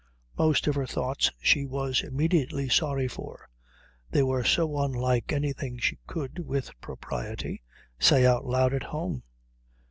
[0.35, 3.47] Most of her thoughts she was immediately sorry for,
[4.09, 7.61] they were so unlike anything she could, with propriety,
[7.99, 9.21] say out loud at home.